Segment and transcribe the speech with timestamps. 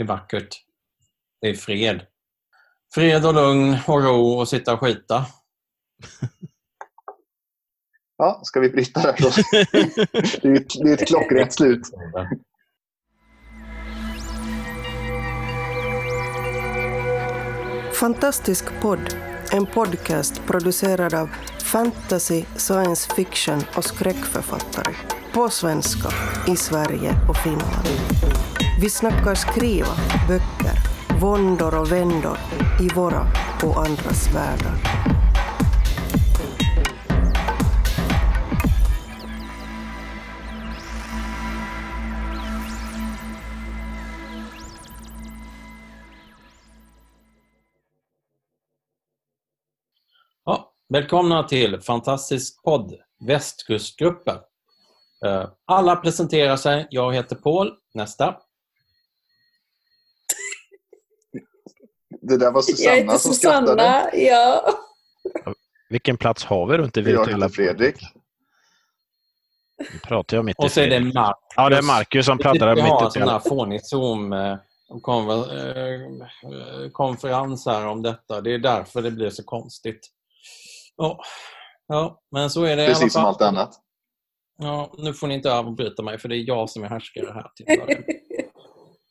[0.00, 0.56] Det är vackert.
[1.40, 2.00] Det är fred.
[2.94, 5.26] Fred och lugn och ro och sitta och skita.
[8.16, 9.30] Ja, ska vi bryta där då?
[10.42, 11.82] det, är ett, det är ett klockrent slut.
[18.00, 19.16] Fantastisk podd,
[19.52, 21.30] en podcast producerad av
[21.62, 24.94] fantasy, science fiction och skräckförfattare.
[25.32, 26.08] På svenska,
[26.52, 28.49] i Sverige och Finland.
[28.82, 29.94] Vi snackar skriva,
[30.28, 30.78] böcker,
[31.20, 32.38] våndor och vändor
[32.80, 33.26] i våra
[33.64, 34.74] och andras världar.
[50.44, 52.94] Ja, välkomna till Fantastisk podd,
[53.26, 54.36] Västkustgruppen.
[55.26, 56.86] Eh, alla presenterar sig.
[56.90, 57.72] Jag heter Paul.
[57.94, 58.36] Nästa.
[62.22, 63.68] Det där var Jag heter Susanna som skrattade.
[63.68, 64.64] Susanna, ja.
[65.90, 67.96] Vilken plats har vi runt det Jag virtuella heter Fredrik.
[69.78, 71.00] Nu pratar jag mitt i Och så är det.
[71.00, 71.36] Marcus.
[71.56, 73.40] Ja, det är Marcus som pratar Vi mitt har i sån här alla.
[73.40, 74.58] fånig Zoom eh, eh,
[76.92, 78.40] konferens här om detta.
[78.40, 80.00] Det är därför det blir så konstigt.
[80.96, 81.20] Ja,
[81.86, 83.80] ja men så är det i alla Precis som allt annat.
[84.58, 87.50] Ja, nu får ni inte avbryta mig för det är jag som är härskare här.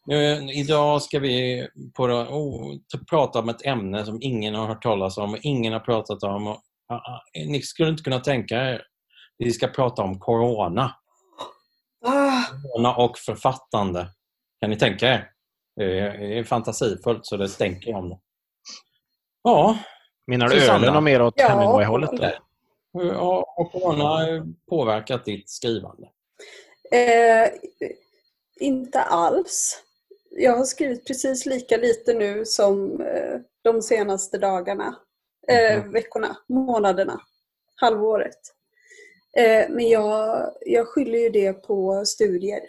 [0.10, 2.76] Nu, idag ska vi på, oh,
[3.10, 6.48] prata om ett ämne som ingen har hört talas om och ingen har pratat om.
[6.48, 8.82] Och, ah, ah, ni skulle inte kunna tänka er
[9.38, 10.96] vi ska prata om corona.
[12.06, 14.08] Ah, Corona och författande.
[14.62, 15.30] Kan ni tänka er?
[15.76, 18.20] Det är, fantasifullt så det stänker om det.
[19.44, 19.78] Ja,
[20.28, 20.86] Menar du Susanna?
[20.86, 21.48] ölen och mer åt Ja.
[21.48, 22.10] Hemingway-hållet?
[22.94, 26.08] hur har har corona påverkat ditt skrivande?
[26.92, 27.50] eh,
[28.60, 29.84] inte alls.
[30.42, 35.00] Jag har skrivit precis lika lite nu som eh, de senaste dagarna,
[35.48, 35.92] eh, Mhm.
[35.92, 37.22] veckorna, månaderna,
[37.76, 38.40] halvåret.
[39.38, 42.62] Eh, men jag, jag skyller ju det på studier,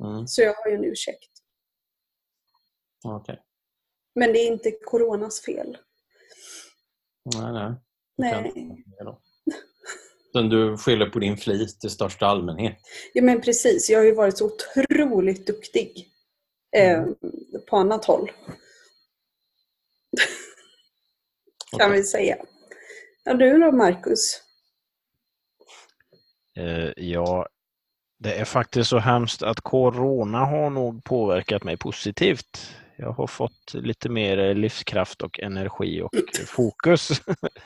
[0.00, 1.30] Mm, så jag har ju en ursäkt.
[3.04, 3.42] okej.
[4.14, 5.78] Men det är inte coronas fel.
[7.36, 7.74] Nej, nej.
[8.16, 8.84] Nej.
[10.30, 12.76] Utan du skyller på din flit i största allmänhet.
[13.12, 16.12] Ja men precis, jag har ju varit så otroligt duktig
[16.78, 17.04] eh,
[17.70, 18.30] på annat håll.
[21.78, 22.36] kan vi säga.
[23.24, 24.42] Ja, du då Marcus?
[26.58, 27.48] Eh, ja,
[28.18, 32.76] det är faktiskt så hemskt att corona har nog påverkat mig positivt.
[32.96, 36.10] Jag har fått lite mer livskraft och energi och
[36.46, 37.08] fokus.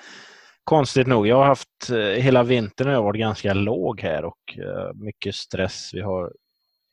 [0.64, 4.58] Konstigt nog, jag har haft eh, hela vintern har jag varit ganska låg här och
[4.58, 5.90] eh, mycket stress.
[5.92, 6.32] Vi har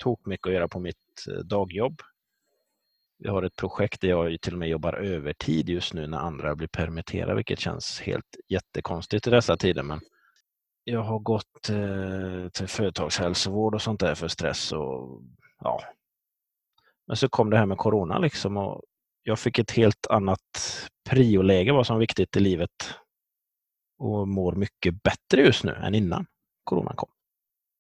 [0.03, 2.02] tok mycket att göra på mitt dagjobb.
[3.22, 6.56] Jag har ett projekt där jag till och med jobbar övertid just nu när andra
[6.56, 9.84] blir permitterade, vilket känns helt jättekonstigt i dessa tider.
[9.84, 10.00] Men
[10.84, 15.22] jag har gått eh, till företagshälsovård och sånt där för stress och
[15.59, 15.81] ja.
[17.08, 18.81] Men så kom det här med corona liksom och
[19.24, 20.40] jag fick ett helt annat
[21.09, 22.96] prioläge vad som är viktigt i livet
[23.97, 26.25] och mår mycket bättre just nu än innan
[26.63, 27.09] coronan kom.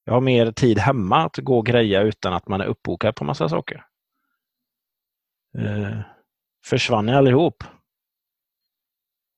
[0.03, 3.23] Jag har mer tid hemma att gå och greja utan att man är uppbokad på
[3.23, 3.85] massa saker.
[5.57, 5.99] Eh,
[6.65, 7.63] försvann ni allihop?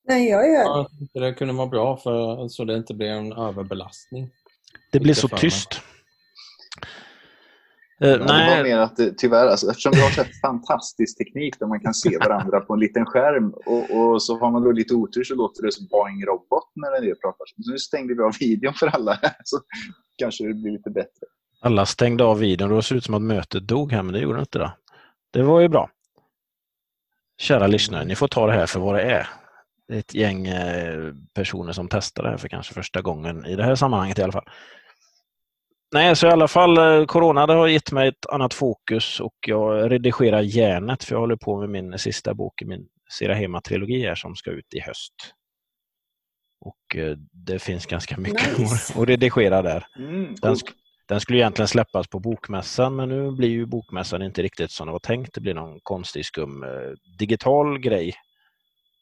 [0.08, 3.08] Nej, jag är Ja, jag tyckte det kunde vara bra för, så det inte blir
[3.08, 4.30] en överbelastning.
[4.92, 5.72] Det blir så tyst.
[5.72, 5.82] Eh,
[8.04, 11.58] Ja, det var nej, mer att det, tyvärr, alltså, eftersom vi har sett fantastisk teknik
[11.58, 14.72] där man kan se varandra på en liten skärm och, och så har man då
[14.72, 17.44] lite otur så låter det som Boeing Robot när del pratar.
[17.46, 19.60] Så nu stängde vi av videon för alla här så
[20.18, 21.26] kanske det blir lite bättre.
[21.60, 24.20] Alla stängde av videon och det såg ut som att mötet dog här, men det
[24.20, 24.58] gjorde det inte.
[24.58, 24.72] Då.
[25.30, 25.90] Det var ju bra.
[27.42, 29.28] Kära lyssnare, ni får ta det här för vad det är.
[29.88, 33.56] Det är ett gäng eh, personer som testar det här för kanske första gången i
[33.56, 34.48] det här sammanhanget i alla fall.
[35.94, 39.34] Nej, så i alla fall eh, Corona det har gett mig ett annat fokus och
[39.46, 42.86] jag redigerar järnet för jag håller på med min sista bok i min
[43.18, 45.14] Sirahema-trilogi här som ska ut i höst.
[46.60, 49.00] Och eh, det finns ganska mycket Nice.
[49.02, 49.86] att redigera där.
[49.98, 50.58] Mm, och-
[51.06, 54.92] den skulle egentligen släppas på bokmässan men nu blir ju bokmässan inte riktigt som det
[54.92, 55.34] var tänkt.
[55.34, 58.14] Det blir någon konstig skum eh, digital grej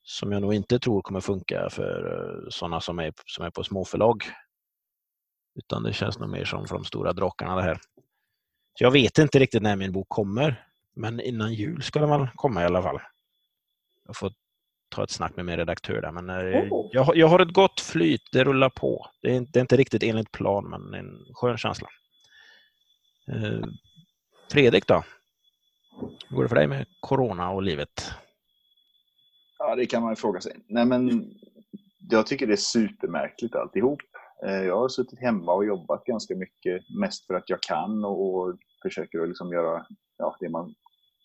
[0.03, 3.65] som jag nog inte tror kommer funka för eh, sådana som är, som är på
[3.65, 4.25] småförlag.
[5.55, 7.79] Utan det känns nog mer som för de stora drakarna det här.
[8.79, 10.67] Så jag vet inte riktigt när min bok kommer.
[10.95, 13.01] Men innan jul ska den väl komma i alla fall.
[14.07, 14.33] Jag får
[14.91, 16.13] ta ett snack med min redaktör där.
[16.13, 16.89] Men eh, Oh.
[16.93, 19.07] jag, har- jag har ett gott flyt, det rullar på.
[19.23, 21.89] Det är, inte- det är inte riktigt enligt plan, men en skön känsla.
[23.33, 23.61] Eh,
[24.53, 25.03] Fredrik då?
[26.29, 28.11] Hur går det för dig med corona och livet?
[29.59, 30.57] Ja, det kan man ju fråga sig.
[30.69, 31.31] Nej, men
[32.11, 34.01] jag tycker det är supermärkligt alltihop.
[34.47, 38.35] Eh, Jag har suttit hemma och jobbat ganska mycket, mest för att jag kan och,
[38.35, 39.87] och försöker att liksom göra
[40.19, 40.75] ja, det, man,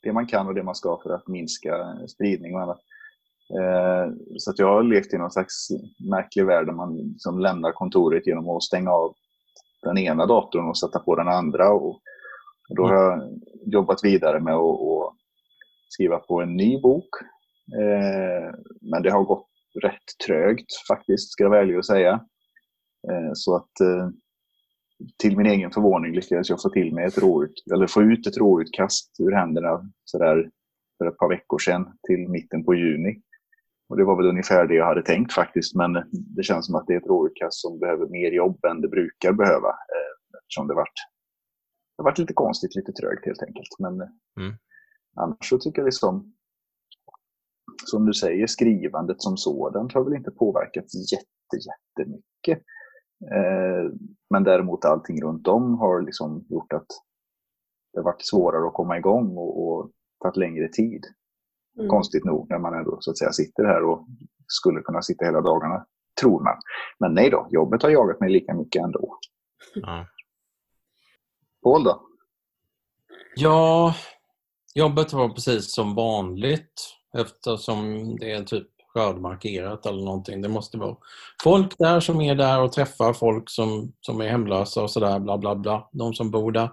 [0.03, 2.79] det man kan och det man ska för att minska spridning och annat.
[3.49, 5.67] Eh, Så att jag har levt i någon slags
[6.09, 9.13] märklig värld där man liksom lämnar kontoret genom att stänga av
[9.83, 11.69] den ena datorn och sätta på den andra.
[11.73, 12.01] Och
[12.69, 15.13] och då har jag jobbat vidare med att,
[15.89, 17.09] skriva på en ny bok.
[17.79, 19.47] Eh, Men det har gått
[19.83, 22.11] rätt trögt faktiskt, ska jag välja att säga.
[23.11, 24.09] Eh, Så att eh,
[25.17, 28.37] till min egen förvåning lyckades jag få till mig ett råut, eller få ut ett
[28.37, 30.49] råutkast ur händerna sådär
[30.97, 33.21] för ett par veckor sedan till mitten på juni.
[33.89, 36.87] Och det var väl ungefär det jag hade tänkt faktiskt, men det känns som att
[36.87, 39.69] det är ett råutkast som behöver mer jobb än det brukar behöva.
[39.69, 40.99] eh, Eftersom det varit,
[41.97, 43.69] det har varit lite konstigt, lite trögt helt enkelt.
[43.79, 43.93] Men
[44.39, 44.57] Mm.
[45.15, 46.33] annars så tycker jag liksom,
[47.85, 52.63] som du säger, skrivandet som sådant har väl inte påverkat jätte, jättemycket.
[53.35, 53.91] Eh,
[54.29, 56.87] men däremot allting runt om har liksom gjort att
[57.93, 59.91] det har varit svårare att komma igång och, och
[60.23, 61.05] tagit längre tid.
[61.77, 61.89] Mm.
[61.89, 64.07] Konstigt nog när man ändå så att säga sitter här och
[64.47, 65.85] skulle kunna sitta hela dagarna,
[66.21, 66.57] tror man.
[66.99, 69.17] Men nej då, jobbet har jagat mig lika mycket ändå.
[69.75, 70.07] Ja.
[71.63, 72.01] Paul då?
[73.35, 73.95] Ja,
[74.75, 76.73] jobbet var precis som vanligt
[77.17, 80.41] eftersom det är typ rödmarkerat eller någonting.
[80.41, 80.97] Det måste vara
[81.43, 85.37] folk där som är där och träffar folk som, som är hemlösa och sådär, bla
[85.37, 85.89] bla bla.
[85.91, 86.69] De som bor där.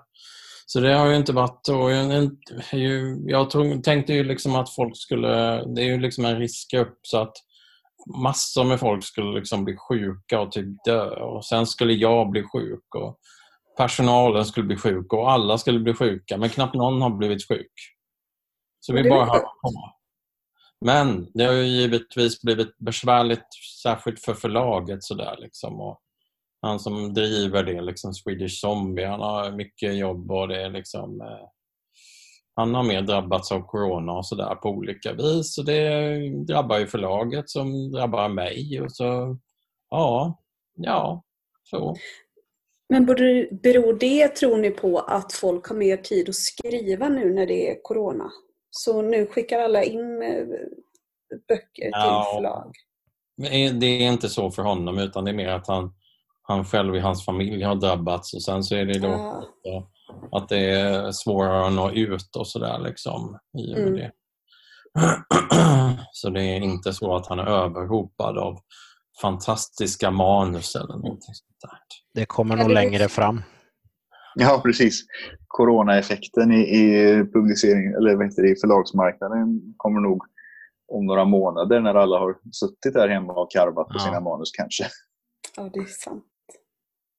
[0.73, 1.69] Så det har ju inte varit...
[1.69, 2.31] Och jag,
[3.27, 5.65] jag tog, tänkte ju liksom att folk skulle...
[5.65, 7.33] Det är ju liksom en riskgrupp så att
[8.23, 12.43] massor med folk skulle liksom bli sjuka och typ dö och sen skulle jag bli
[12.43, 13.19] sjuk och
[13.77, 17.73] personalen skulle bli sjuk och alla skulle bli sjuka men knappt någon har blivit sjuk.
[18.81, 19.95] Så vi bara har på.
[20.85, 23.47] Men det har ju givetvis blivit besvärligt
[23.83, 25.81] särskilt för förlaget sådär liksom.
[25.81, 26.01] Och
[26.63, 31.21] han som driver det, liksom Swedish Zombie, han har mycket jobb och det är liksom
[31.21, 31.49] eh,
[32.55, 35.59] han har mer drabbats av corona och sådär på olika vis.
[35.59, 38.81] Och det drabbar ju förlaget som drabbar mig.
[38.81, 39.39] Och så,
[39.91, 40.39] ja,
[40.77, 41.23] ja,
[41.63, 41.97] så.
[42.89, 47.47] Men beror det, tror ni, på att folk har mer tid att skriva nu när
[47.47, 48.31] det är corona?
[48.71, 50.45] Så nu skickar alla in eh,
[51.49, 52.25] böcker Ja.
[52.31, 52.73] till förlag?
[53.37, 55.95] Men Det är inte så för honom utan det är mer att han,
[56.43, 59.39] han själv i hans familj har drabbats och sen så är det då Ja.
[59.39, 59.89] också
[60.37, 63.95] att det är svårare att nå ut och sådär liksom i och med Mm.
[63.95, 64.13] det.
[66.13, 68.59] Så det är inte så att han är överhopad av
[69.23, 71.79] fantastiska manus eller någonting sånt där.
[72.21, 73.43] Det kommer nog längre fram.
[74.35, 75.03] Ja, precis.
[75.47, 80.23] Coronaeffekten i, i publicering, eller vad heter det, i förlagsmarknaden kommer nog
[80.93, 84.01] om några månader när alla har suttit där hemma och karvat på Ja.
[84.05, 84.87] sina manus kanske.
[85.57, 86.25] Ja, det är sant.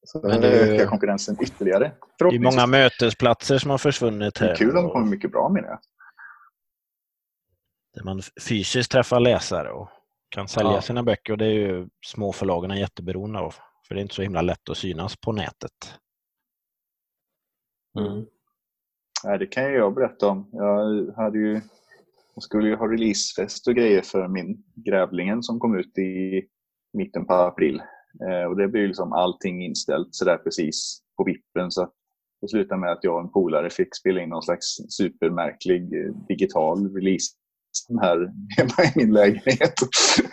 [0.05, 1.91] Så Men det ökar konkurrensen ytterligare.
[2.19, 4.55] Det är många mötesplatser som har försvunnit Det är här.
[4.55, 5.79] kul om det och- kommer mycket bra menar jag.
[7.93, 9.89] Där man fysiskt träffar läsare och
[10.29, 10.81] kan sälja Ja.
[10.81, 11.33] sina böcker.
[11.33, 13.55] Och det är ju småförlagen jätteberoende av.
[13.87, 15.99] För det är inte så himla lätt att synas på nätet.
[17.99, 18.25] Mm.
[19.23, 20.49] Nej, det kan ju jag berätta om.
[20.51, 21.61] Jag, hade ju,
[22.33, 26.41] jag skulle ju ha releasefest och grejer för min Grävlingen som kom ut i
[26.93, 27.81] mitten på april.
[28.21, 31.71] Eh, och det blev liksom allting inställt sådär precis på vippen.
[31.71, 31.89] Så
[32.41, 36.13] det slutade med att jag och en polare fick spela in någon slags supermärklig eh,
[36.27, 37.33] digital release
[38.01, 39.73] här hemma i min lägenhet.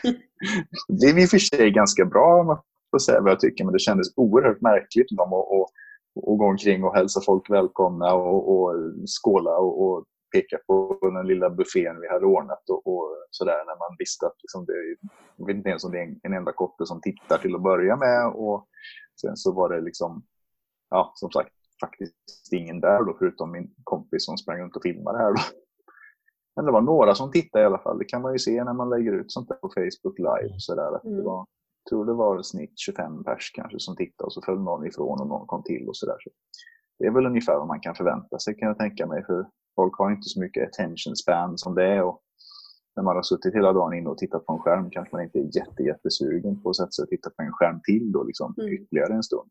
[0.88, 2.58] det blev i och för sig ganska bra om man
[2.90, 6.46] får säga vad jag tycker, men det kändes oerhört märkligt liksom, att, att, att gå
[6.46, 8.74] omkring och hälsa folk välkomna och, och
[9.22, 13.78] skåla och, och peka på den lilla buffén vi hade ordnat och, och sådär när
[13.78, 14.72] man visste att liksom det,
[15.36, 17.62] jag vet inte ens om det är en, en enda kotte som tittar till att
[17.62, 18.66] börja med och
[19.20, 20.22] sen så var det liksom,
[20.90, 25.18] ja som sagt, faktiskt ingen där då förutom min kompis som sprang runt och filmade
[25.18, 25.40] här då.
[26.56, 27.98] Men det var några som tittade i alla fall.
[27.98, 30.54] Det kan man ju se när man lägger ut sånt där på Facebook live.
[30.58, 31.24] Så där, att det Mm.
[31.24, 31.46] var,
[31.84, 35.20] jag tror det var snitt 25 pers kanske som tittade och så föll någon ifrån
[35.20, 36.16] och någon kom till och sådär.
[36.18, 36.30] Så
[36.98, 39.24] det är väl ungefär vad man kan förvänta sig kan jag tänka mig.
[39.24, 42.02] För folk har inte så mycket attention span som det är.
[42.02, 42.22] Och
[42.96, 45.38] när man har suttit hela dagen inne och tittat på en skärm kanske man inte
[45.38, 48.54] är jätte, jättesugen på att sätta sig och titta på en skärm till då, liksom,
[48.58, 48.72] Mm.
[48.72, 49.50] ytterligare en stund.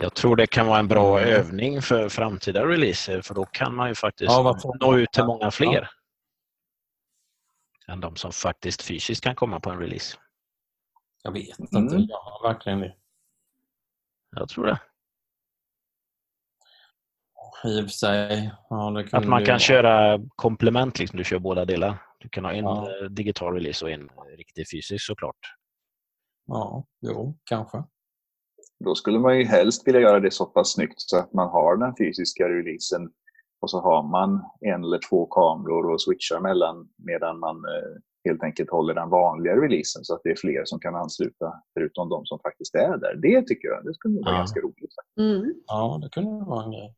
[0.00, 3.88] Jag tror det kan vara en bra övning för framtida releaser för då kan man
[3.88, 5.50] ju faktiskt Ja, nå ut till många Ja.
[5.50, 5.90] fler.
[7.88, 10.16] Än de som faktiskt fysiskt kan komma på en release.
[11.22, 11.82] Jag vet Mm.
[11.84, 12.94] inte, jag har verkligen det.
[14.36, 14.80] Jag tror det.
[17.64, 18.52] I och för sig.
[18.70, 19.58] Ja, det Att man ju kan vara.
[19.58, 21.16] köra komplement, liksom.
[21.18, 22.02] du kör båda delar.
[22.18, 22.88] Du kan ha en Ja.
[23.02, 25.36] eh, digital release och en riktig fysisk såklart.
[26.46, 27.84] Ja, jo, kanske.
[28.84, 31.76] Då skulle man ju helst vilja göra det så pass snyggt så att man har
[31.76, 33.10] den fysiska releasen
[33.60, 38.42] och så har man en eller två kameror och switchar mellan medan man eh, helt
[38.42, 42.26] enkelt håller den vanliga releasen så att det är fler som kan ansluta förutom de
[42.26, 43.14] som faktiskt är där.
[43.16, 44.38] Det tycker jag det skulle vara Ja.
[44.38, 44.94] ganska roligt.
[45.20, 45.54] Mm.
[45.66, 46.94] Ja, det kunde vara en grej.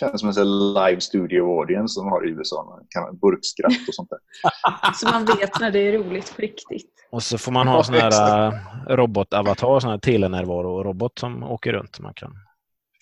[0.00, 2.80] Känns som en sån live studio audience som de har i USA.
[3.20, 4.18] Burkskratt och sånt där.
[4.94, 6.90] Så man vet när det är roligt på riktigt.
[7.10, 12.00] Och så får man ha sån här eh, robotavatar, sån här telenärvaro-robot som åker runt.
[12.00, 12.32] Man kan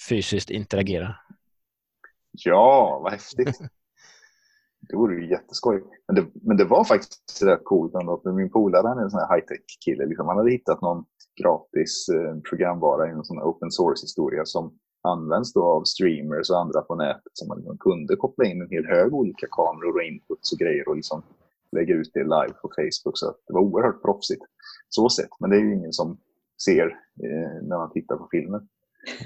[0.09, 1.15] fysiskt interagera.
[2.33, 3.59] Ja, vad häftigt.
[4.89, 5.83] Det vore ju jätteskoj.
[6.07, 8.21] Men det, men det var faktiskt rätt coolt ändå.
[8.23, 10.07] För min polare han är en sån här high-tech-kille.
[10.07, 10.29] Liksom.
[10.29, 11.05] Han hade hittat någon
[11.43, 16.61] gratis eh, programvara i en sån här open source-historia som används då av streamers och
[16.61, 17.33] andra på nätet.
[17.33, 20.89] Som man liksom kunde koppla in en hel hög olika kameror och inputs och grejer
[20.89, 21.23] och liksom
[21.73, 23.19] lägga ut det live på Facebook.
[23.19, 24.43] Så att det var oerhört proffsigt.
[24.89, 25.41] Så sett.
[25.41, 26.19] Men det är ju ingen som
[26.65, 26.87] ser
[27.23, 28.69] eh, när man tittar på filmen.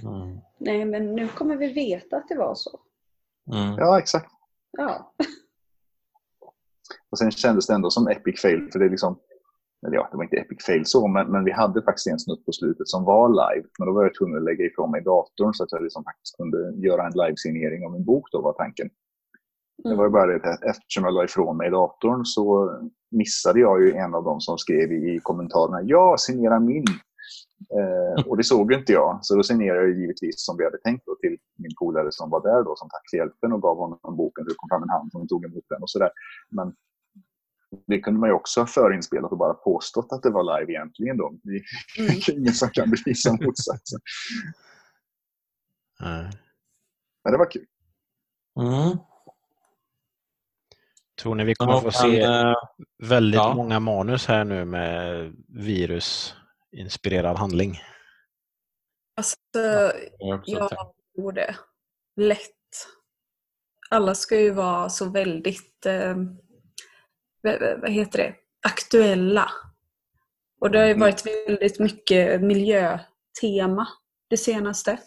[0.02, 0.38] Mm.
[0.58, 2.80] Nej, men nu kommer vi veta att det var så.
[3.52, 3.74] Mm.
[3.78, 4.30] Ja, exakt.
[4.70, 5.12] Ja.
[7.10, 9.18] Och sen kändes det ändå som epic fail, för det är liksom,
[9.86, 12.46] eller ja, det var inte epic fail så, men, men vi hade faktiskt en snutt
[12.46, 13.68] på slutet som var live.
[13.78, 16.36] Men då var jag tvungen att lägga ifrån mig datorn så att jag liksom faktiskt
[16.36, 18.90] kunde göra en livesignering av en bok då var tanken.
[19.84, 22.76] Det var ju bara det att eftersom jag la ifrån mig datorn så
[23.10, 26.84] missade jag ju en av dem som skrev i kommentarerna ja, signera min.
[27.78, 31.06] Eh, och det såg inte jag, så då signerade jag givetvis som vi hade tänkt
[31.06, 34.16] då, till min polare som var där då som tack för hjälpen och gav honom
[34.16, 34.44] boken.
[34.44, 36.10] Så det kom fram en hand som tog emot den och sådär.
[36.50, 36.74] Men
[37.86, 41.16] det kunde man ju också ha förinspelat och bara påstått att det var live egentligen
[41.16, 41.32] då.
[41.42, 41.50] Det
[41.98, 42.10] Mm.
[42.16, 44.00] är ingen som kan bevisa motsatsen.
[46.02, 46.30] Eh,
[47.24, 47.66] Men det var kul.
[48.60, 48.98] Mm.
[51.22, 52.54] Tror ni vi kommer Ja, få se eh,
[52.98, 53.54] väldigt ja.
[53.54, 57.78] många manus här nu med virusinspirerad handling?
[59.16, 59.36] Alltså,
[60.20, 60.48] tänkt.
[60.48, 60.70] jag
[61.16, 61.56] tror det.
[62.16, 62.50] Lätt.
[63.90, 66.16] Alla ska ju vara så väldigt, eh,
[67.42, 68.34] vad- heter det,
[68.68, 69.50] aktuella.
[70.60, 71.00] Och det har ju Mm.
[71.00, 73.88] varit väldigt mycket miljötema
[74.28, 74.98] det senaste.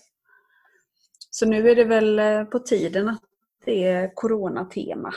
[1.29, 3.21] Så nu är det väl eh, på tiden att
[3.65, 5.13] det är coronatema.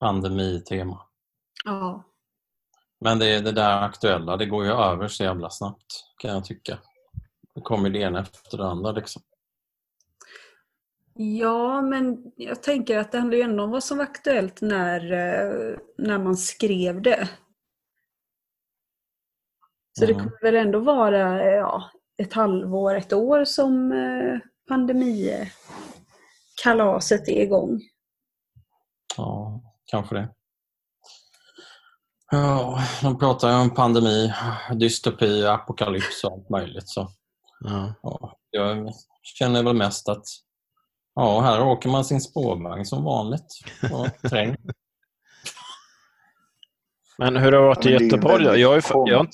[0.00, 1.00] Pandemitema.
[1.64, 2.04] Ja.
[3.00, 6.78] Men det, det där aktuella, det går ju över så jävla snabbt kan jag tycka.
[7.54, 9.22] Det kommer det ena efter det andra liksom.
[11.20, 15.12] Ja, men jag tänker att det handlar ju ändå om vad som var aktuellt när,
[15.12, 17.28] eh, när man skrev det.
[19.98, 20.24] Så det Mm.
[20.24, 21.90] kommer väl ändå vara eh, ja,
[22.22, 27.80] ett halvår, ett år som eh, pandemikalaset är igång.
[29.16, 30.34] Ja, kanske det.
[32.30, 34.32] Ja, de pratar ju om pandemi,
[34.80, 36.88] dystopi, apokalyps och allt möjligt.
[36.88, 37.08] Så
[37.60, 37.94] Ja.
[38.02, 40.24] ja, jag känner väl mest att
[41.18, 43.60] ja, här åker man sin spårvagn som vanligt.
[43.92, 44.56] Och träng.
[47.18, 48.60] Men hur har det varit i är Göteborg?
[48.60, 49.28] Jag, fa- jag,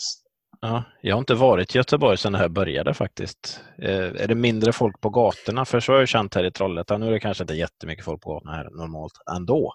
[0.61, 3.61] ja, jag har inte varit i Göteborg sedan det här började faktiskt.
[3.79, 5.65] Eh, är det mindre folk på gatorna?
[5.65, 7.01] För så har jag känt här i Trollhättan.
[7.01, 9.75] Nu är det kanske inte jättemycket folk på gatorna här normalt ändå.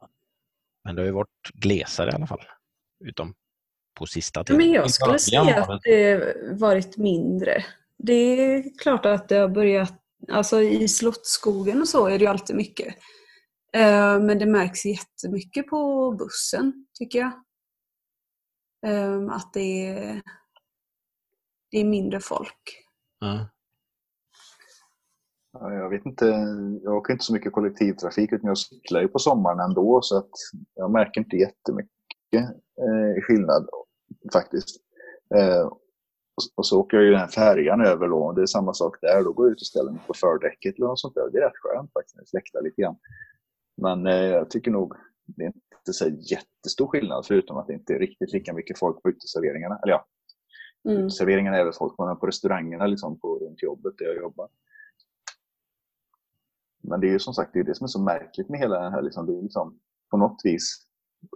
[0.83, 2.41] Men det har ju varit glesare i alla fall.
[3.05, 3.33] Utom
[3.99, 4.57] på sista tiden.
[4.57, 7.63] Men jag skulle säga att det varit mindre.
[7.97, 9.93] Det är klart att det har börjat,
[10.27, 12.87] alltså i Slottsskogen och så är det ju alltid mycket.
[13.73, 17.31] Eh, Men det märks jättemycket på bussen, tycker jag.
[18.85, 20.21] Eh, Att det är,
[21.71, 22.85] det är mindre folk.
[25.51, 26.25] Ja, jag vet inte,
[26.83, 30.29] jag åker inte så mycket kollektivtrafik utan jag cyklar ju på sommaren ändå så att
[30.75, 31.91] jag märker inte jättemycket
[32.81, 33.69] eh, skillnad
[34.33, 34.77] faktiskt.
[35.35, 35.71] Eh,
[36.55, 39.23] och, så åker ju den här färjan över då och det är samma sak där.
[39.23, 41.29] Då går jag ut och ställer mig på fördäcket eller något sånt där.
[41.31, 42.95] Det är rätt skönt faktiskt, det fläktar lite grann.
[43.81, 44.93] Men eh, jag tycker nog
[45.25, 49.03] det är inte så jättestor skillnad förutom att det inte är riktigt lika mycket folk
[49.03, 49.79] på uteserveringarna.
[49.83, 50.05] Eller ja,
[50.89, 51.09] Mm.
[51.09, 54.49] serveringarna är väl folk, men på restaurangerna liksom på, runt jobbet där jag jobbar.
[56.83, 58.79] Men det är ju som sagt det, är det som är så märkligt med hela
[58.79, 59.79] den här, liksom, det är liksom,
[60.11, 60.87] på något vis,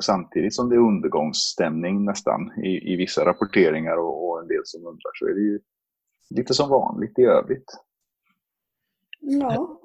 [0.02, 4.82] samtidigt som det är undergångsstämning nästan i, i vissa rapporteringar och, och en del som
[4.82, 5.60] undrar, så är det ju
[6.30, 7.78] lite som vanligt i övrigt.
[9.20, 9.80] Ja.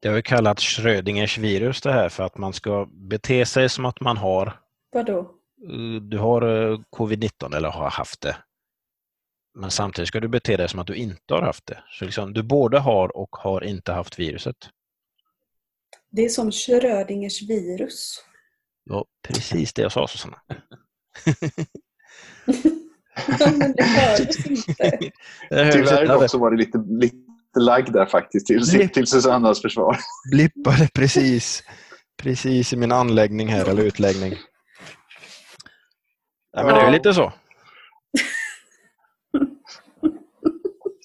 [0.00, 3.84] Det har ju kallats Schrödingers virus det här för att man ska bete sig som
[3.84, 4.60] att man har
[4.92, 5.18] Vadå?
[5.18, 8.36] eh, du har eh, covid-19 eller har haft det.
[9.54, 11.82] Men samtidigt ska du bete dig som att du inte har haft det.
[11.90, 14.56] Så liksom, du både har och har inte haft viruset.
[16.10, 18.24] Det är som Schrödingers virus.
[18.88, 20.36] Ja, precis det jag sa Susanna.
[23.58, 24.72] Men det hördes inte.
[25.50, 27.16] Det Tyvärr var det lite, lite
[27.58, 28.92] lagg där faktiskt till, Blipp.
[28.92, 29.98] till Susannas försvar.
[30.30, 31.62] blippade precis,
[32.22, 34.34] precis i min anläggning här, eller utläggning.
[36.52, 37.32] Ja, men det är lite så.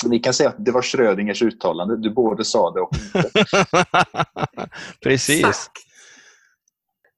[0.05, 1.97] Ni kan säga att det var Schrödingers uttalande.
[1.97, 3.29] Du både sa det och inte.
[5.03, 5.39] precis.
[5.39, 5.71] Exakt.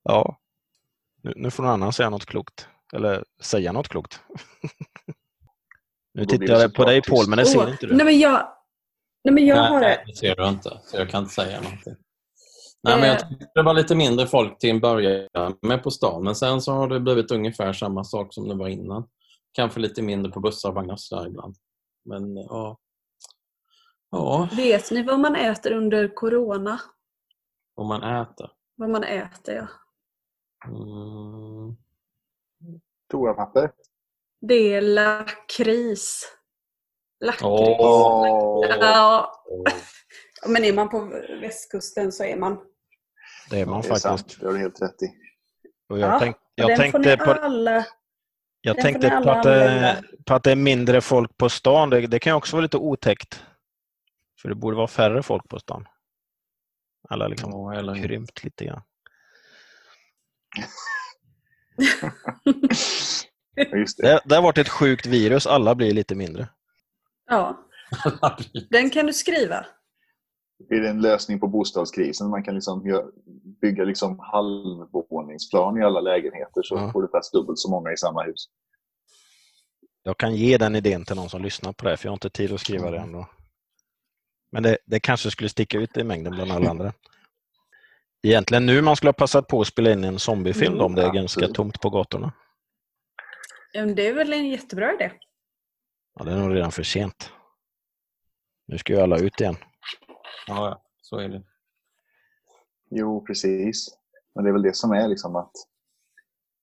[0.04, 0.40] Ja.
[1.26, 2.68] Nu, nu får någon annan säga något klokt.
[2.94, 4.20] Eller säga något klokt.
[6.14, 7.96] nu tittar jag på dig Paul, men det ser Åh, inte du.
[7.96, 8.48] Nej men jag,
[9.24, 10.12] nej, men jag Nej, har nej, det.
[10.12, 11.96] det ser du inte, så jag kan inte säga någonting.
[12.84, 16.24] Nej, men jag tyckte det var lite mindre folk till en början med på stan,
[16.24, 19.08] men sen så har det blivit ungefär samma sak som det var innan.
[19.52, 21.56] Kanske lite mindre på bussar och vagnar sådär ibland.
[22.06, 22.78] Men ja.
[24.12, 26.80] Ja, Vet ni vad man äter under Corona?
[27.76, 28.52] om man äter.
[28.76, 29.68] Vad man äter ja.
[30.68, 31.76] Mm.
[33.12, 33.72] Toapapper.
[34.42, 36.24] Det är lakrits.
[37.20, 37.44] Lakrits.
[37.44, 38.66] Åh.
[38.80, 39.32] Ja.
[40.48, 41.00] Men är man på
[41.42, 42.58] västkusten så är man.
[43.50, 44.20] Det är man Det är sant.
[44.20, 44.40] faktiskt.
[44.40, 45.06] Det har du helt rätt i.
[45.90, 47.86] Och jag Ja, tänk, jag den får tänkte, ni på, alla.
[48.62, 50.04] jag den får tänkte på, att det, använda.
[50.26, 51.90] på att det är mindre folk på stan.
[51.90, 53.44] Det, det kan också vara lite otäckt.
[54.42, 55.88] För det borde vara färre folk på stan.
[57.10, 58.82] Alla liksom Ja, eller krympt lite grann.
[63.76, 64.04] Just det.
[64.08, 65.48] Det, det har varit ett sjukt virus.
[65.48, 66.48] Alla blir lite mindre.
[67.30, 67.66] Ja,
[68.70, 69.66] den kan du skriva.
[70.70, 72.30] Det är en lösning på bostadskrisen.
[72.30, 72.84] Man kan liksom
[73.62, 76.92] bygga liksom halvvåningsplan i alla lägenheter så Ja.
[76.92, 78.46] får du plats dubbelt så många i samma hus.
[80.04, 82.30] Jag kan ge den idén till någon som lyssnar på det, för jag har inte
[82.30, 83.28] tid att skriva det ändå.
[84.52, 86.94] Men det, det kanske skulle sticka ut i mängden bland alla andra.
[88.26, 91.02] Egentligen nu man skulle ha passat på att spela in en zombiefilm då, om det
[91.02, 91.56] är Mm, ganska absolut.
[91.56, 92.34] tomt på gatorna.
[93.74, 95.12] Ja, men Det är väl en jättebra idé.
[96.20, 97.32] Ja, det är nog redan för sent.
[98.68, 99.56] Nu ska ju alla ut igen.
[100.48, 101.44] Ja, så är det.
[102.90, 103.98] Jo, precis.
[104.36, 105.52] Men det är väl det som är liksom att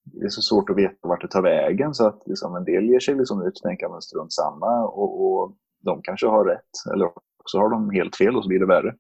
[0.05, 2.85] det är så svårt att veta vart det tar vägen så att liksom en del
[2.85, 6.93] ger sig liksom ut och tänker men strunt samma och, och de kanske har rätt
[6.95, 7.11] eller
[7.45, 8.95] så har de helt fel och så blir det värre.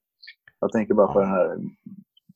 [0.60, 1.56] Jag tänker bara på den här,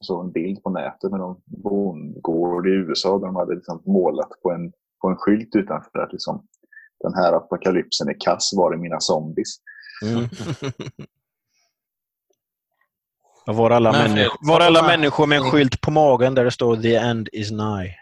[0.01, 4.31] så en bild på nätet med någon bondgård i USA där de hade liksom målat
[4.43, 6.47] på en, på en skylt utanför att liksom,
[7.01, 9.57] den här apokalypsen är kass, var är mina zombies?
[10.05, 10.29] Mm.
[13.47, 16.77] Var alla, Men- människor, var alla människor med en skylt på magen där det står
[16.77, 17.95] “The end is nigh”.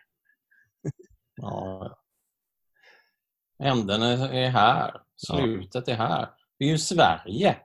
[1.36, 1.98] Ja.
[3.62, 5.00] Änden är är här.
[5.16, 6.28] Slutet är här.
[6.58, 7.56] Det är ju Sverige.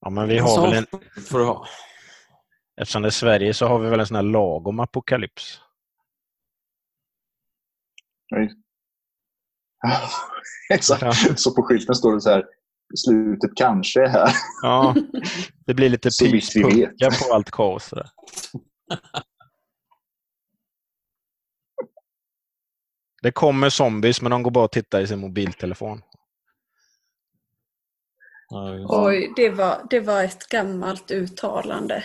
[0.00, 0.86] Ja, men vi har Så väl en,
[1.22, 1.66] får det vara.
[2.80, 5.60] Eftersom det är Sverige så har vi väl en sån här lag om apokalyps.
[8.30, 8.50] Nej.
[10.74, 11.02] Exakt.
[11.02, 11.12] Ja.
[11.36, 12.44] Så på skylten står det så här,
[13.06, 14.32] slutet kanske är här.
[14.62, 14.94] Ja,
[15.66, 17.90] det blir lite pyspunka på allt kaos.
[17.90, 18.10] Där.
[23.22, 26.02] Det kommer zombies, men de går bara och tittar i sin mobiltelefon.
[28.88, 32.04] Oj, det var, det var ett gammalt uttalande.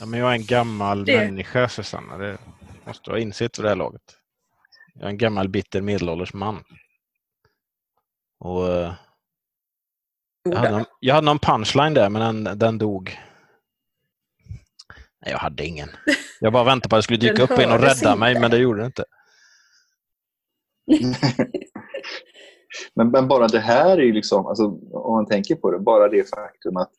[0.00, 2.18] Ja, men jag är en gammal Det- människa, Susanna.
[2.18, 2.38] Det
[2.86, 4.02] måste du ha insett vid det här laget.
[4.94, 6.64] Jag är en gammal bitter medelålders man.
[8.38, 8.94] Och, eh,
[10.42, 13.18] jag, hade någon, jag hade någon punchline där, men den, den dog.
[15.22, 15.88] Nej, jag hade ingen.
[16.40, 18.40] Jag bara väntade på att det skulle dyka upp en och rädda mig, inte.
[18.40, 19.04] men det gjorde det inte.
[22.94, 26.08] Men, men bara det här är ju liksom, alltså, om man tänker på det, bara
[26.08, 26.90] det faktum att,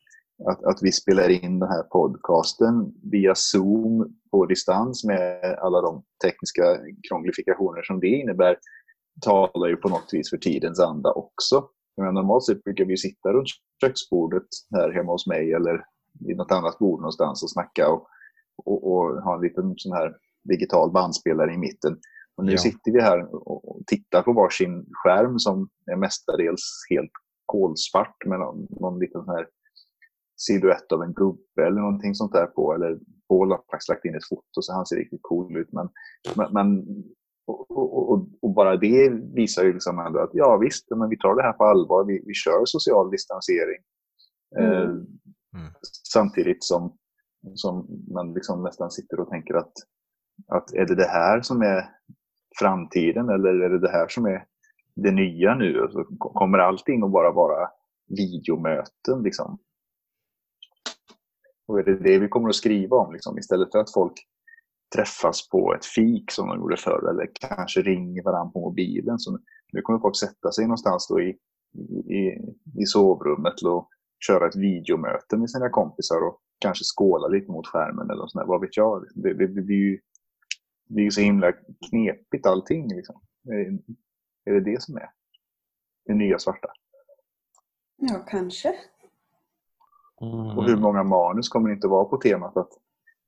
[0.48, 6.04] att, att vi spelar in den här podcasten via Zoom på distans med alla de
[6.24, 6.64] tekniska
[7.10, 8.58] krånglifikationer som det innebär
[9.22, 11.68] talar ju på något vis för tidens anda också.
[11.98, 13.48] Menar, normalt sett brukar vi sitta runt
[13.82, 15.86] köksbordet här hemma hos mig eller
[16.20, 18.08] vid något annat bord någonstans och snacka och,
[18.66, 21.98] och, och ha en liten sån här digital bandspelare i mitten.
[22.38, 22.58] Och nu Ja.
[22.58, 27.12] sitter vi här och och tittar på varsin skärm som är mestadels helt
[27.46, 29.48] kolsvart med någon, någon liten sån här
[30.48, 32.74] silhuett av en gubbe eller någonting sånt där på.
[32.74, 33.00] Eller
[33.30, 35.70] Paul har faktiskt lagt in ett foto så han ser riktigt cool ut.
[35.72, 35.90] Men,
[36.54, 36.86] men,
[37.48, 41.18] och, och, och, och bara det visar ju liksom ändå att ja visst, men vi
[41.18, 42.06] tar det här på allvar.
[42.06, 43.82] Vi, vi kör social distansering.
[44.60, 44.72] Mm.
[44.72, 44.90] Eh,
[45.56, 45.72] Mm.
[46.14, 46.98] Samtidigt som,
[47.54, 49.74] som man liksom nästan sitter och tänker att,
[50.48, 51.90] att är det det här som är
[52.60, 54.46] framtiden eller är det det här som är
[54.96, 55.88] det nya nu.
[56.20, 57.70] Kommer allting att bara vara
[58.08, 59.24] videomöten.
[59.24, 59.58] Liksom.
[61.72, 63.14] Och är det det vi kommer att skriva om?
[63.14, 64.14] Liksom, istället för att folk
[64.96, 69.20] träffas på ett fik som de gjorde förr eller kanske ringer varandra på mobilen.
[69.20, 69.40] Så
[69.74, 71.30] nu kommer folk sätta sig någonstans då i,
[72.14, 72.22] i,
[72.82, 73.90] i sovrummet och
[74.28, 78.62] köra ett videomöte med sina kompisar och kanske skåla lite mot skärmen eller sånt Vad
[78.62, 79.06] vet jag?
[79.16, 80.00] Det, det, det blir ju
[80.88, 81.52] det blir så himla
[81.90, 82.88] knepigt allting.
[82.96, 83.22] Liksom.
[84.46, 85.10] Är det det som är
[86.06, 86.68] det nya svarta?
[87.98, 88.76] Ja, kanske.
[90.22, 90.58] Mm.
[90.58, 92.70] Och hur många manus kommer det inte vara på temat att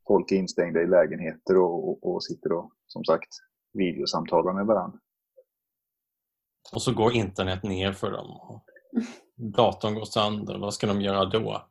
[0.07, 3.29] folk är instängda i lägenheter och, och, och sitter och som sagt
[3.73, 4.99] videosamtalar med varandra.
[6.73, 8.61] Och så går internet ner för dem.
[9.35, 10.57] Datorn går sönder.
[10.57, 11.65] Vad ska de göra då?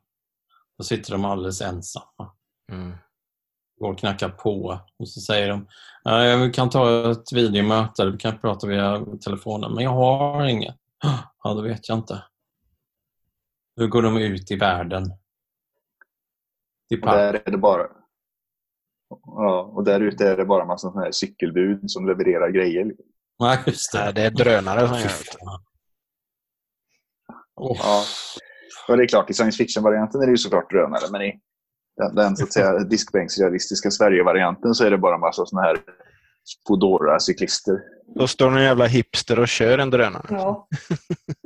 [0.77, 2.31] Då sitter de alldeles ensamma.
[2.71, 2.97] Mm.
[3.79, 5.67] Går och knackar på och så säger de
[6.03, 9.73] "Ja, vi kan ta ett videomöte, vi kan prata via telefonen.
[9.73, 10.75] Men jag har inget.
[11.45, 12.23] Ja, det vet jag inte.
[13.75, 15.03] Hur går de ut i världen?
[16.89, 17.87] Till Och där är det bara
[19.25, 22.91] Ja, och där ute är det bara massa sådana här cykelbud som levererar grejer.
[23.39, 24.03] Nej, just det.
[24.03, 25.59] Nej, det är drönare som gör det.
[27.55, 28.03] Åh, Ja.
[28.87, 31.39] Och det är klart, i science fiction-varianten är det ju såklart drönare, men i
[31.97, 35.77] den, den så att säga diskbänksrealistiska Sverige-varianten så är det bara massa sådana här
[36.67, 37.79] Foodora-cyklister.
[38.15, 40.25] Då står någon jävla hipster och kör en drönare.
[40.29, 40.67] Ja.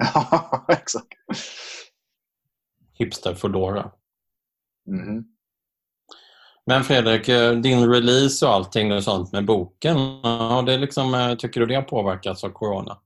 [0.14, 1.14] Ja, exakt.
[2.98, 3.90] Hipster Foodora.
[4.86, 5.24] Mhm.
[6.66, 11.34] Men Fredrik, eh, din release och allting och sånt med boken, har det liksom, eh,
[11.34, 12.98] tycker du det har påverkats av Corona?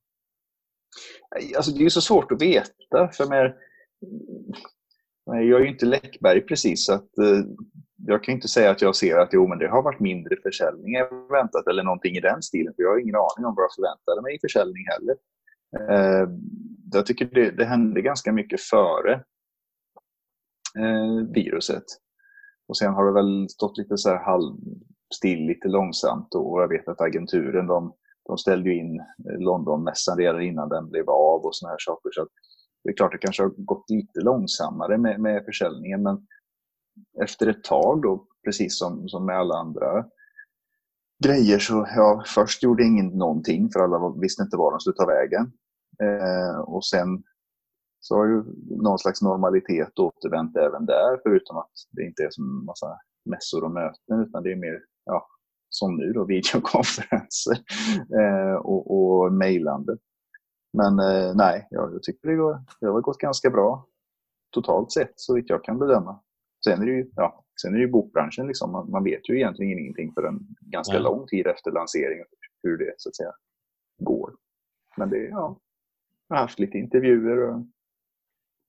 [1.57, 3.09] Alltså, det är ju så svårt att veta.
[3.12, 3.57] För mer,
[5.24, 7.44] jag är ju inte Läckberg precis, så att, eh,
[8.07, 10.94] jag kan inte säga att jag ser att jo, men det har varit mindre försäljning
[10.94, 12.72] än väntat eller någonting i den stilen.
[12.76, 15.16] För jag har ingen aning om vad jag förväntade mig i försäljning heller.
[15.74, 16.28] Eh,
[16.92, 19.12] jag tycker det, det hände ganska mycket före
[20.78, 21.84] eh, viruset.
[22.68, 26.88] Och sen har det väl stått lite så här halvstill, lite långsamt och jag vet
[26.88, 27.94] att agenturen de,
[28.26, 32.10] de ställde ju in eh, Londonmässan redan innan den blev av och såna här saker.
[32.12, 32.28] Så att
[32.84, 36.26] det är klart det kanske har gått lite långsammare med, med försäljningen men
[37.22, 40.04] efter ett tag då, precis som, som med alla andra
[41.24, 45.06] grejer så ja, först gjorde ingen någonting för alla visste inte var de skulle ta
[45.06, 45.52] vägen.
[46.02, 47.22] Eh, och sen
[48.00, 48.42] så har ju
[48.83, 53.70] någon slags normalitet återvänt även där förutom att det inte är som massa mässor och
[53.70, 55.26] möten utan det är mer ja,
[55.68, 57.59] som nu då, videokonferenser
[58.20, 59.96] eh, och, och mejlande.
[60.72, 63.87] Men eh, nej, jag, jag tycker det, går, det har gått ganska bra
[64.54, 66.20] totalt sett så vitt jag kan bedöma.
[66.64, 68.72] Sen är det ju, ja, sen är det ju bokbranschen, liksom.
[68.72, 71.02] man, man vet ju egentligen ingenting för en ganska Nej.
[71.02, 72.26] lång tid efter lanseringen
[72.62, 73.33] hur det så att säga
[73.98, 74.35] går.
[74.96, 75.61] Men det, ja,
[76.28, 77.56] jag har haft lite intervjuer och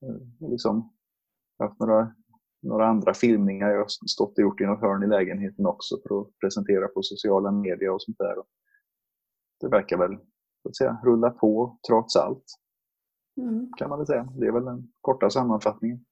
[0.01, 0.93] eh, liksom
[1.59, 2.15] haft några,
[2.61, 3.69] några andra filmningar.
[3.69, 7.03] Jag har stått och gjort i något hörn i lägenheten också för att presentera på
[7.03, 8.37] sociala medier och sånt där.
[8.39, 8.47] Och
[9.61, 10.17] det verkar väl
[10.61, 12.45] så att säga, rulla på trots allt
[13.37, 13.71] Mm.
[13.77, 14.33] kan man väl säga.
[14.37, 16.05] Det är väl den korta sammanfattningen.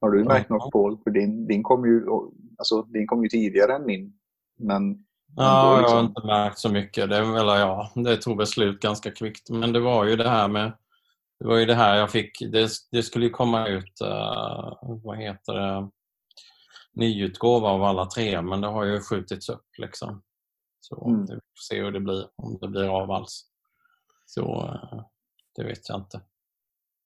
[0.00, 0.98] Har du märkt något Paul?
[1.04, 2.06] För din, din kom ju,
[2.56, 4.18] alltså, din kom ju tidigare än min.
[4.58, 5.06] Men
[5.36, 7.10] Ja, jag har liksom- inte märkt så mycket.
[7.10, 9.50] Det, väl, ja, det tog väl slut ganska kvickt.
[9.50, 10.72] Men det var ju det här med...
[11.40, 12.38] Det var ju det här jag fick...
[12.52, 15.90] Det, det skulle ju komma ut, eh, vad heter det,
[16.92, 19.66] nyutgåva av alla tre, men det har ju skjutits upp.
[19.78, 20.22] Liksom.
[20.80, 21.20] Så Mm.
[21.26, 23.44] vi får se hur det blir, om det blir av alls.
[24.26, 25.02] Så eh,
[25.56, 26.20] det vet jag inte.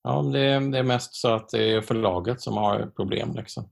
[0.03, 3.35] Ja, det, det är mest så att det är förlaget som har problem.
[3.35, 3.71] Liksom.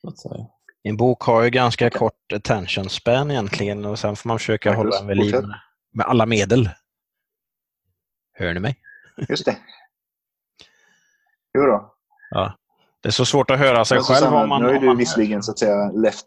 [0.00, 0.46] Så att säga.
[0.88, 4.78] En bok har ju ganska kort attention span egentligen och sen får man försöka Marcus,
[4.78, 5.60] hålla den vid liv med,
[5.92, 6.70] med alla medel.
[8.32, 8.76] Hör ni mig?
[9.28, 9.56] just det.
[11.54, 11.94] Jo då.
[13.00, 14.62] Det är så svårt att höra sig själv Susanna, om man...
[14.62, 16.26] nu om du man visserligen så att säga left...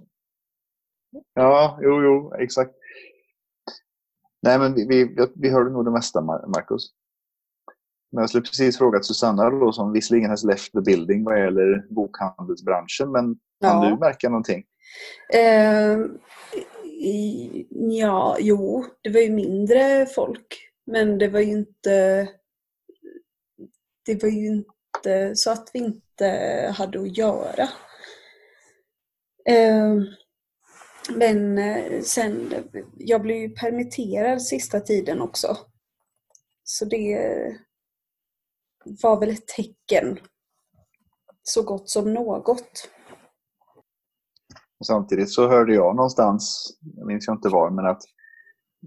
[1.34, 2.72] Ja, jo, jo, exakt.
[4.42, 6.90] Nej, men vi, vi, vi hörde nog det mesta, Mar- Marcus.
[8.12, 11.94] Men jag skulle precis frågat Susanna då, som visserligen has left the building vad gäller
[11.94, 13.24] bokhandelsbranschen, men
[13.62, 13.90] kan Ja.
[13.90, 14.66] du märka någonting?
[15.34, 15.98] Eh,
[16.86, 17.68] i-
[18.00, 20.58] ja, jo, det var ju mindre folk.
[20.86, 22.28] Men det var ju inte...
[24.06, 26.26] Det var ju inte så att vi inte
[26.78, 27.70] hade att göra.
[29.50, 29.96] Eh,
[31.16, 31.60] men
[32.04, 32.54] sen,
[32.98, 35.58] jag blev ju permitterad sista tiden också.
[36.64, 37.18] Så det
[38.86, 40.20] var väl ett tecken
[41.44, 42.90] så gott som något.
[44.80, 48.02] Och samtidigt så hörde jag någonstans, jag minns jag inte var, men att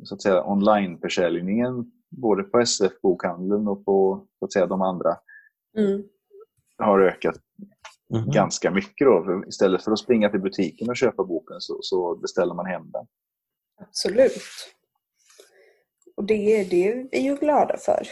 [0.05, 5.17] så att säga onlineförsäljningen både på SF-bokhandeln och på så att säga, de andra
[5.79, 6.03] Mm.
[6.79, 7.37] har ökat
[8.15, 8.31] Mhm.
[8.31, 9.07] ganska mycket.
[9.07, 9.25] Då.
[9.25, 12.91] För istället för att springa till butiken och köpa boken så, så beställer man hem
[12.91, 13.07] den.
[13.81, 14.33] Absolut.
[16.17, 18.07] Och det, det är vi ju glada för.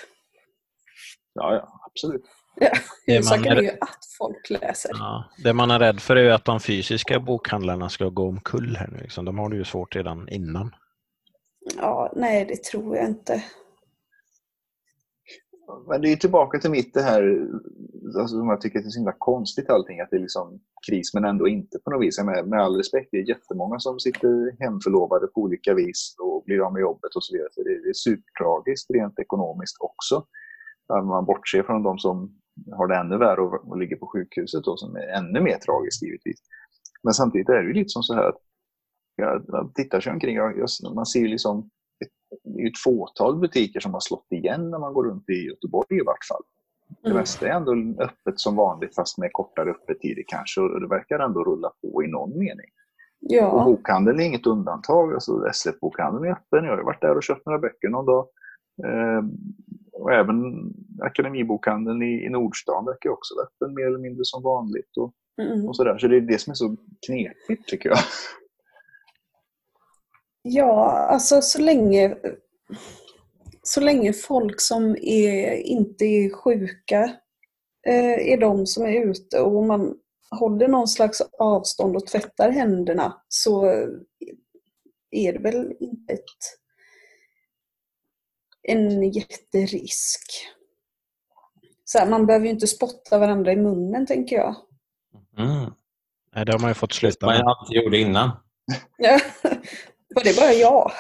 [1.34, 2.24] Ja, ja, absolut.
[2.56, 2.70] Ja,
[3.06, 4.90] Det huvudsaken är- är ju att folk läser.
[4.94, 8.76] Ja, det man är rädd för är ju att de fysiska bokhandlarna ska gå omkull
[8.76, 8.98] här nu.
[8.98, 9.24] Liksom.
[9.24, 10.74] De har det ju svårt redan innan.
[11.76, 13.44] Ja, nej, det tror jag inte.
[15.88, 17.22] Men det är tillbaka till mitt det här,
[18.18, 21.24] alltså, som jag tycker är så himla konstigt allting, att det är liksom kris men
[21.24, 22.18] ändå inte på något vis.
[22.22, 26.66] Med, med all respekt, det är jättemånga som sitter hemförlovade på olika vis och blir
[26.66, 27.48] av med jobbet och så vidare.
[27.52, 30.26] Så det, det är supertragiskt rent ekonomiskt också.
[30.90, 32.35] Om man bortser från de som
[32.72, 36.03] har det ännu värre och, och ligger på sjukhuset då, som är ännu mer tragiskt
[36.03, 36.38] givetvis.
[37.03, 38.38] Men samtidigt är det ju lite som så här att
[39.16, 41.70] jag, tittar sig omkring och jag, man ser ju liksom
[42.05, 45.96] ett, det ett fåtal butiker som har slått igen när man går runt i Göteborg
[45.98, 46.42] i vart fall.
[47.03, 47.18] Det Mm.
[47.18, 51.44] mesta är ändå öppet som vanligt fast med kortare öppettider kanske och det verkar ändå
[51.44, 52.66] rulla på i någon mening.
[53.20, 55.14] Och Ja, bokhandeln är inget undantag.
[55.14, 56.64] Alltså SF-bokhandeln är öppen.
[56.64, 58.26] Jag har varit där och köpt några böcker någon dag.
[58.85, 59.22] Eh,
[60.00, 64.96] och även Akademibokhandeln i, i Nordstan verkar också vara öppen mer eller mindre som vanligt.
[64.96, 65.68] Och, mm.
[65.68, 65.98] och sådär.
[65.98, 67.98] Så det är det som är så knepigt tycker jag.
[70.42, 72.16] ja alltså så länge,
[73.62, 77.02] så länge folk som är, inte är sjuka
[77.86, 79.94] eh, är de som är ute och man
[80.40, 83.66] håller någon slags avstånd och tvättar händerna så
[85.10, 86.20] är det väl inte ett,
[88.62, 90.46] en jätterisk.
[91.84, 94.56] Så här, man behöver ju inte spotta varandra i munnen tänker jag.
[95.38, 95.70] Mm.
[96.34, 97.36] Nej, det har man ju fått sluta med.
[97.36, 98.30] jag alltid gjorde innan.
[98.98, 99.20] Ja.
[100.14, 100.90] Var det bara jag?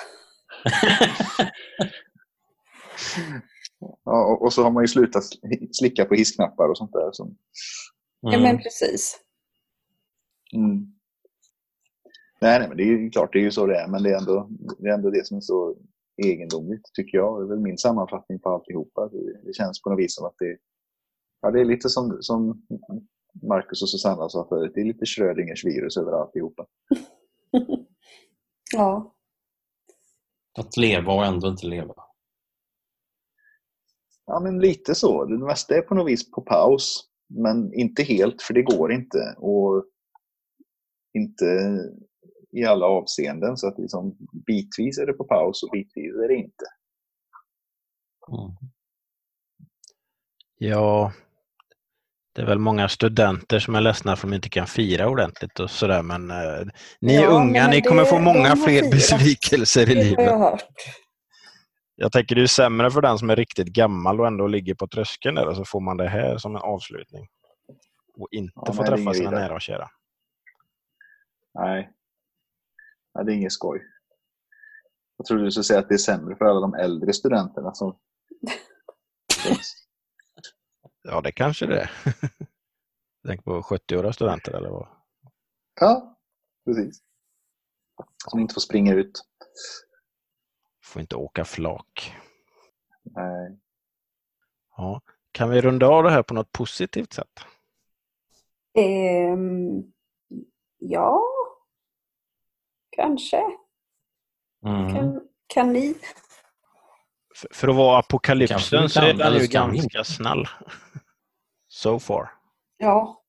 [4.04, 5.24] Ja, och, så har man ju slutat
[5.72, 7.12] slicka på hissknappar och sånt där.
[7.12, 7.36] Som,
[8.20, 8.42] Ja Mm.
[8.42, 9.20] men precis.
[10.52, 10.92] mm.
[12.40, 13.88] nej, nej, men det är ju klart, det är ju så det är.
[13.88, 15.76] Men det är ändå det, är ändå det som är så
[16.26, 17.40] egendomligt, tycker jag.
[17.40, 19.08] Det är väl min sammanfattning på alltihopa.
[19.08, 20.58] Det, det känns på något vis som att det,
[21.40, 22.62] ja, det är lite som, som
[23.42, 24.72] Marcus och Susanna sa förut.
[24.74, 26.66] Det är lite Schrödingers virus över alltihopa.
[28.72, 29.14] Ja.
[30.58, 31.94] Att leva och ändå inte leva.
[34.26, 35.24] Ja, men lite så.
[35.24, 37.08] Det mesta är på något vis på paus.
[37.28, 39.34] Men inte helt, för det går inte.
[39.38, 39.84] Och
[41.12, 41.44] inte
[42.52, 43.56] i alla avseenden.
[43.56, 46.64] Så att liksom, bitvis är det på paus och bitvis är det inte.
[48.32, 48.56] Mm.
[50.58, 51.12] Ja,
[52.34, 55.60] det är väl många studenter som är ledsna för att de inte kan fira ordentligt
[55.60, 56.02] och sådär.
[56.02, 56.66] Men eh,
[57.00, 58.90] ni Ja, unga, ni det- kommer få många fler firat.
[58.90, 60.24] besvikelser i Det har livet.
[60.24, 60.64] jag hört.
[61.96, 64.86] Jag tänker det är sämre för den som är riktigt gammal och ändå ligger på
[64.88, 67.26] tröskeln där och så får man det här som en avslutning.
[68.18, 69.88] Och inte Ja, få träffa sina nära och kära.
[71.54, 71.90] Nej.
[73.14, 73.82] Nej, det är inget skoj.
[75.16, 77.74] Jag trodde du skulle säga att det är sämre för alla de äldre studenterna.
[77.74, 77.98] Som...
[81.02, 81.90] Ja, det kanske det är.
[83.26, 84.88] Tänk på 70-åriga studenter eller vad?
[85.80, 86.18] Ja,
[86.64, 87.02] precis.
[88.26, 89.22] Som inte får springa ut.
[90.84, 92.16] Får inte åka flak.
[93.02, 93.58] Nej.
[94.76, 95.00] Ja.
[95.32, 97.40] Kan vi runda av det här på något positivt sätt?
[98.74, 99.92] Ehm,
[100.78, 101.22] ja,
[102.90, 103.42] kanske.
[104.66, 104.94] Mm.
[104.94, 105.94] Kan, kan ni?
[107.36, 110.44] För, för att vara apokalypsen så är den ju ganska snäll.
[111.72, 112.30] So far.
[112.76, 113.22] Ja.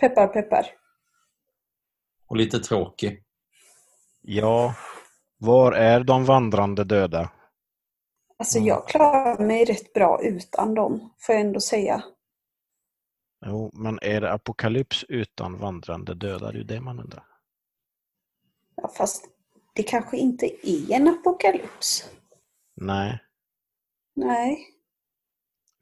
[0.00, 0.66] Peppar, peppar.
[2.28, 3.24] Och lite tråkig.
[4.22, 4.74] Ja,
[5.38, 7.30] var är de vandrande döda?
[8.38, 8.68] Alltså Mm.
[8.68, 12.02] jag klarar mig rätt bra utan dem, får jag ändå säga.
[13.46, 16.46] Jo, men är det apokalyps utan vandrande döda?
[16.46, 17.24] Det är ju det man undrar.
[18.82, 19.24] Ja, fast
[19.74, 22.10] det kanske inte är en apokalyps.
[22.76, 23.18] Nej.
[24.14, 24.66] Nej.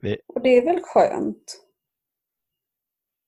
[0.01, 1.65] Vi- Och det är väl skönt.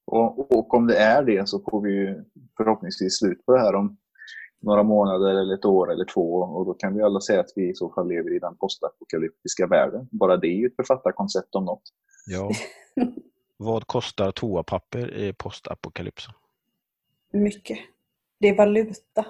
[0.06, 2.24] Och, och om det är det så får vi ju
[2.58, 3.98] förhoppningsvis slut på det här om
[4.60, 6.36] några månader eller ett år eller två.
[6.42, 9.68] Och då kan vi alla säga att vi i så fall lever i den postapokalyptiska
[9.68, 10.08] världen.
[10.12, 11.84] Bara det är ju ett författarkoncept om något.
[12.26, 12.52] Ja.
[13.58, 16.34] Vad kostar toapapper i postapokalypsen?
[17.34, 17.80] Mycket.
[18.40, 19.26] Det är valuta.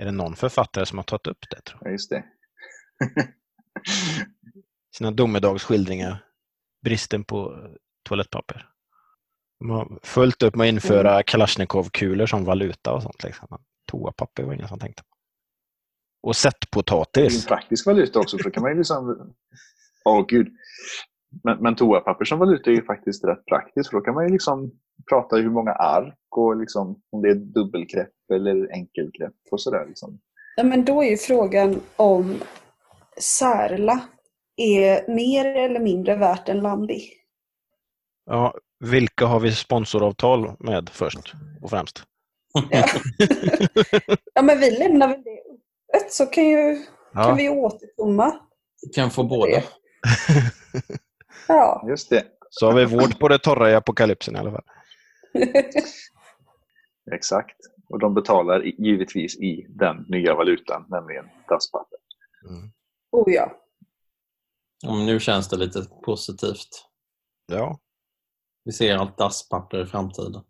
[0.00, 1.60] Är det någon författare som har tagit upp det?
[1.60, 2.24] Tror Ja, just det.
[2.98, 3.26] jag?
[4.96, 6.24] Sina domedagsskildringar.
[6.84, 7.70] Bristen på eh,
[8.08, 8.66] toalettpapper.
[9.58, 13.22] De har fullt upp med att införa Kalashnikov-kulor som valuta och sånt.
[13.24, 13.58] Liksom.
[13.90, 15.02] Toapapper var ingen som tänkte.
[16.22, 17.44] Och Det är sättpotatis.
[17.44, 19.32] en praktisk valuta också, för då kan man ju liksom...
[20.04, 20.48] Åh gud.
[21.44, 24.32] Men, men toapapper som valuta är ju faktiskt rätt praktiskt, för då kan man ju
[24.32, 24.72] liksom
[25.08, 29.86] prata i hur många ark och liksom, om det är dubbelkrepp eller enkelkrepp och sådär.
[29.88, 30.20] Liksom.
[30.56, 32.36] Ja, men då är ju frågan om
[33.20, 34.00] Särla
[34.56, 37.08] är mer eller mindre värt än Lambi.
[38.26, 42.02] Ja, vilka har vi sponsoravtal med först och främst?
[42.70, 42.84] Ja.
[44.34, 45.40] ja, men vi lämnar väl det
[45.96, 46.74] öppet så kan, ju,
[47.14, 48.32] kan Ja, vi återkomma.
[48.94, 49.62] kan få båda.
[51.48, 51.84] Ja.
[51.88, 52.24] Just det.
[52.50, 54.64] så har vi vård på det torra i apokalypsen i alla fall.
[57.12, 57.56] Exakt.
[57.88, 61.98] Och de betalar givetvis i den nya valutan, nämligen dasspapper.
[62.48, 62.70] Mm.
[63.10, 63.56] oh ja.
[64.86, 66.86] Men nu känns det lite positivt.
[67.46, 67.78] Ja,
[68.64, 70.42] Vi ser allt dasspapper i framtiden.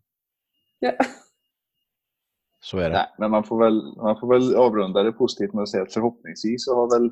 [0.78, 0.92] ja.
[2.62, 2.96] så är det.
[2.96, 5.92] Nej, men man får, väl, man får väl avrunda det positivt med att säga att
[5.92, 7.10] förhoppningsvis så har, väl,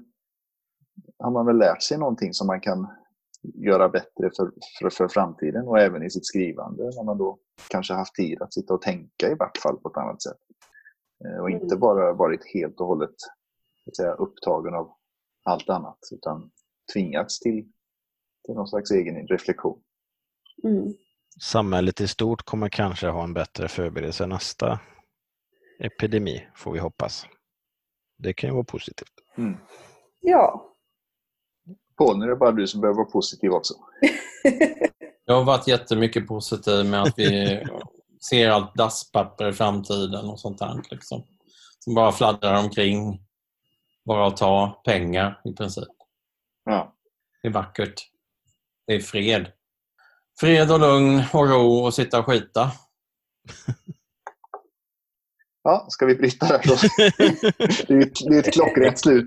[1.18, 2.88] har man väl lärt sig någonting som man kan
[3.42, 7.38] göra bättre för, för, för framtiden och även i sitt skrivande när man då
[7.70, 10.38] kanske haft tid att sitta och tänka i vart fall på ett annat sätt.
[11.24, 11.80] Eh, Och inte Mm.
[11.80, 13.14] bara varit helt och hållet
[13.96, 14.92] säga, upptagen av
[15.44, 16.50] allt annat utan
[16.92, 17.72] tvingats till,
[18.44, 19.82] till någon slags egen reflektion.
[20.64, 20.94] Mm.
[21.42, 24.80] Samhället i stort kommer kanske ha en bättre förberedelse nästa
[25.80, 27.26] epidemi, får vi hoppas.
[28.18, 29.12] Det kan ju vara positivt.
[29.36, 29.56] Mm.
[30.20, 30.74] ja.
[31.98, 33.74] Paul, nu är det bara du som behöver vara positiv också.
[35.24, 37.60] Jag har varit jättemycket positiv med att vi
[38.30, 40.82] ser allt dasspapper i framtiden och sånt där.
[40.90, 41.22] Liksom.
[41.78, 43.20] Som bara fladdrar omkring.
[44.04, 45.88] Bara att ta pengar i princip.
[46.64, 46.94] Ja.
[47.42, 48.02] Det är vackert.
[48.86, 49.46] Det är fred.
[50.40, 52.70] Fred och lugn och ro och sitta och skita.
[55.62, 56.74] Ja, ska vi bryta där då?
[57.88, 59.26] det, är ett, det är ett klockrent slut.